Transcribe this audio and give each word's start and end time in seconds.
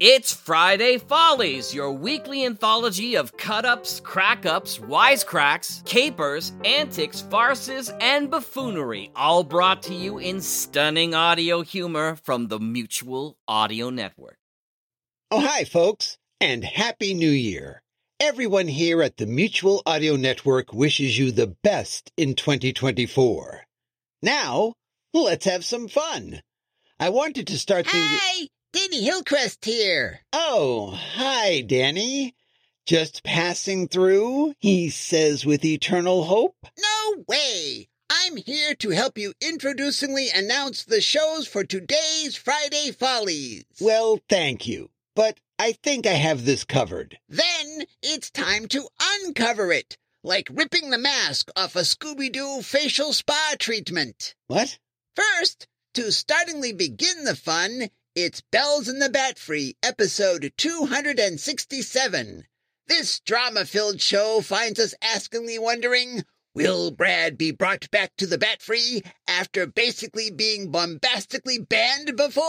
It's 0.00 0.32
Friday 0.32 0.98
Follies, 0.98 1.72
your 1.72 1.92
weekly 1.92 2.44
anthology 2.44 3.14
of 3.14 3.36
cut 3.36 3.64
ups, 3.64 4.00
crack 4.00 4.44
ups, 4.44 4.78
wisecracks, 4.78 5.84
capers, 5.84 6.52
antics, 6.64 7.20
farces, 7.20 7.92
and 8.00 8.28
buffoonery, 8.28 9.12
all 9.14 9.44
brought 9.44 9.84
to 9.84 9.94
you 9.94 10.18
in 10.18 10.40
stunning 10.40 11.14
audio 11.14 11.62
humor 11.62 12.16
from 12.16 12.48
the 12.48 12.58
Mutual 12.58 13.36
Audio 13.46 13.88
Network. 13.90 14.36
Oh, 15.30 15.38
hi, 15.38 15.62
folks, 15.62 16.18
and 16.40 16.64
Happy 16.64 17.14
New 17.14 17.30
Year. 17.30 17.80
Everyone 18.18 18.66
here 18.66 19.00
at 19.00 19.16
the 19.16 19.26
Mutual 19.26 19.80
Audio 19.86 20.16
Network 20.16 20.72
wishes 20.72 21.16
you 21.16 21.30
the 21.30 21.54
best 21.62 22.10
in 22.16 22.34
2024. 22.34 23.62
Now, 24.22 24.74
let's 25.12 25.44
have 25.44 25.64
some 25.64 25.86
fun. 25.86 26.40
I 26.98 27.10
wanted 27.10 27.46
to 27.46 27.58
start 27.58 27.86
things. 27.86 28.48
Danny 28.74 29.04
Hillcrest 29.04 29.64
here. 29.64 30.18
Oh, 30.32 30.90
hi, 30.90 31.60
Danny. 31.60 32.34
Just 32.86 33.22
passing 33.22 33.86
through, 33.86 34.54
he 34.58 34.90
says 34.90 35.46
with 35.46 35.64
eternal 35.64 36.24
hope. 36.24 36.56
No 36.76 37.24
way. 37.28 37.88
I'm 38.10 38.36
here 38.36 38.74
to 38.74 38.90
help 38.90 39.16
you 39.16 39.32
introducingly 39.40 40.26
announce 40.34 40.82
the 40.82 41.00
shows 41.00 41.46
for 41.46 41.62
today's 41.62 42.34
Friday 42.34 42.90
Follies. 42.90 43.64
Well, 43.80 44.18
thank 44.28 44.66
you, 44.66 44.90
but 45.14 45.38
I 45.56 45.70
think 45.70 46.04
I 46.04 46.14
have 46.14 46.44
this 46.44 46.64
covered. 46.64 47.16
Then 47.28 47.84
it's 48.02 48.28
time 48.28 48.66
to 48.70 48.88
uncover 49.00 49.70
it, 49.70 49.98
like 50.24 50.48
ripping 50.52 50.90
the 50.90 50.98
mask 50.98 51.48
off 51.54 51.76
a 51.76 51.82
Scooby 51.82 52.32
Doo 52.32 52.60
facial 52.60 53.12
spa 53.12 53.54
treatment. 53.56 54.34
What? 54.48 54.80
First, 55.14 55.68
to 55.94 56.10
startlingly 56.10 56.72
begin 56.72 57.22
the 57.22 57.36
fun, 57.36 57.90
it's 58.14 58.42
Bells 58.52 58.88
in 58.88 59.00
the 59.00 59.08
Batfry, 59.08 59.74
episode 59.82 60.52
267. 60.56 62.44
This 62.86 63.18
drama 63.20 63.64
filled 63.64 64.00
show 64.00 64.40
finds 64.40 64.78
us 64.78 64.94
askingly 65.02 65.58
wondering 65.58 66.22
Will 66.54 66.92
Brad 66.92 67.36
be 67.36 67.50
brought 67.50 67.90
back 67.90 68.12
to 68.18 68.26
the 68.26 68.38
Batfry 68.38 69.04
after 69.26 69.66
basically 69.66 70.30
being 70.30 70.70
bombastically 70.70 71.58
banned 71.58 72.16
before? 72.16 72.44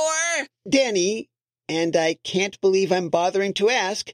Danny, 0.69 1.31
and 1.67 1.95
I 1.95 2.17
can't 2.23 2.61
believe 2.61 2.91
I'm 2.91 3.09
bothering 3.09 3.55
to 3.55 3.72
ask, 3.72 4.11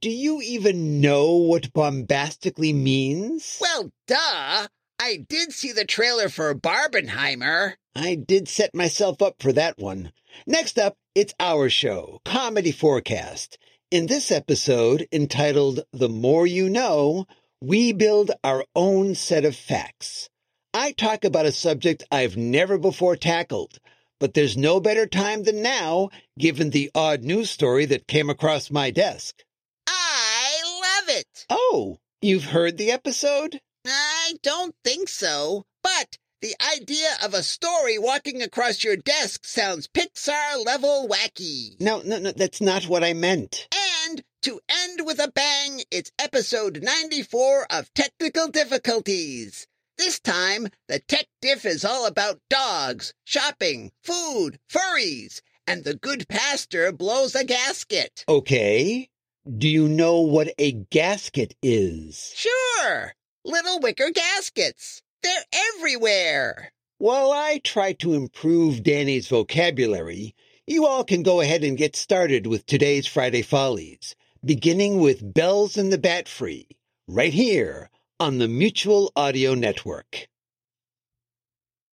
do 0.00 0.10
you 0.10 0.42
even 0.42 1.00
know 1.00 1.34
what 1.34 1.72
bombastically 1.72 2.74
means? 2.74 3.56
Well, 3.58 3.90
duh. 4.06 4.66
I 5.02 5.24
did 5.30 5.54
see 5.54 5.72
the 5.72 5.86
trailer 5.86 6.28
for 6.28 6.54
Barbenheimer. 6.54 7.76
I 7.96 8.16
did 8.16 8.50
set 8.50 8.74
myself 8.74 9.22
up 9.22 9.36
for 9.40 9.50
that 9.54 9.78
one. 9.78 10.12
Next 10.46 10.78
up, 10.78 10.98
it's 11.14 11.32
our 11.40 11.70
show, 11.70 12.20
Comedy4Cast. 12.26 13.56
In 13.90 14.08
this 14.08 14.30
episode, 14.30 15.08
entitled 15.10 15.80
The 15.94 16.10
More 16.10 16.46
You 16.46 16.68
Know, 16.68 17.26
we 17.62 17.92
build 17.92 18.32
our 18.44 18.66
own 18.76 19.14
set 19.14 19.46
of 19.46 19.56
facts. 19.56 20.28
I 20.74 20.92
talk 20.92 21.24
about 21.24 21.46
a 21.46 21.52
subject 21.52 22.04
I've 22.12 22.36
never 22.36 22.76
before 22.76 23.16
tackled, 23.16 23.78
but 24.18 24.34
there's 24.34 24.58
no 24.58 24.80
better 24.80 25.06
time 25.06 25.44
than 25.44 25.62
now, 25.62 26.10
given 26.38 26.70
the 26.70 26.90
odd 26.94 27.22
news 27.22 27.48
story 27.48 27.86
that 27.86 28.06
came 28.06 28.28
across 28.28 28.70
my 28.70 28.90
desk. 28.90 29.44
I 29.86 30.60
love 30.82 31.16
it. 31.16 31.46
Oh, 31.48 31.96
you've 32.20 32.44
heard 32.44 32.76
the 32.76 32.90
episode? 32.90 33.62
I 34.30 34.34
don't 34.44 34.76
think 34.84 35.08
so, 35.08 35.64
but 35.82 36.16
the 36.40 36.54
idea 36.72 37.16
of 37.20 37.34
a 37.34 37.42
story 37.42 37.98
walking 37.98 38.42
across 38.42 38.84
your 38.84 38.94
desk 38.94 39.44
sounds 39.44 39.88
Pixar 39.88 40.64
level 40.64 41.08
wacky. 41.08 41.80
No, 41.80 42.00
no, 42.04 42.20
no, 42.20 42.30
that's 42.30 42.60
not 42.60 42.84
what 42.84 43.02
I 43.02 43.12
meant. 43.12 43.66
And 44.06 44.22
to 44.42 44.60
end 44.70 45.00
with 45.04 45.18
a 45.18 45.32
bang, 45.32 45.82
it's 45.90 46.12
episode 46.16 46.80
94 46.80 47.66
of 47.70 47.92
Technical 47.92 48.46
Difficulties. 48.46 49.66
This 49.98 50.20
time, 50.20 50.68
the 50.86 51.00
tech 51.00 51.26
diff 51.42 51.66
is 51.66 51.84
all 51.84 52.06
about 52.06 52.38
dogs, 52.48 53.12
shopping, 53.24 53.90
food, 54.04 54.60
furries, 54.72 55.40
and 55.66 55.82
the 55.82 55.96
good 55.96 56.28
pastor 56.28 56.92
blows 56.92 57.34
a 57.34 57.42
gasket. 57.42 58.24
Okay. 58.28 59.10
Do 59.58 59.68
you 59.68 59.88
know 59.88 60.20
what 60.20 60.54
a 60.56 60.70
gasket 60.70 61.56
is? 61.64 62.32
Sure, 62.36 63.14
little 63.44 63.80
wicker 63.80 64.10
gaskets. 64.10 65.02
They're 65.22 65.44
everywhere. 65.76 66.72
While 66.98 67.32
I 67.32 67.60
try 67.64 67.92
to 67.94 68.14
improve 68.14 68.82
Danny's 68.82 69.28
vocabulary, 69.28 70.34
you 70.66 70.86
all 70.86 71.04
can 71.04 71.22
go 71.22 71.40
ahead 71.40 71.64
and 71.64 71.76
get 71.76 71.96
started 71.96 72.46
with 72.46 72.66
today's 72.66 73.06
Friday 73.06 73.42
Follies, 73.42 74.14
beginning 74.44 75.00
with 75.00 75.34
Bells 75.34 75.76
in 75.76 75.90
the 75.90 75.98
Batfry, 75.98 76.66
right 77.08 77.32
here 77.32 77.90
on 78.18 78.38
the 78.38 78.48
Mutual 78.48 79.10
Audio 79.16 79.54
Network. 79.54 80.28